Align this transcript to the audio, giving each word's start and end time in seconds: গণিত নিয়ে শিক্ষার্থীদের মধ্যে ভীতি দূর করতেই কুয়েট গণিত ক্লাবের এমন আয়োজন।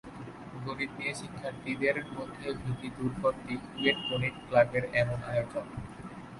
গণিত 0.63 0.91
নিয়ে 0.97 1.13
শিক্ষার্থীদের 1.19 1.97
মধ্যে 2.15 2.47
ভীতি 2.61 2.89
দূর 2.97 3.11
করতেই 3.21 3.57
কুয়েট 3.65 3.97
গণিত 4.09 4.35
ক্লাবের 4.47 4.83
এমন 5.01 5.19
আয়োজন। 5.31 5.65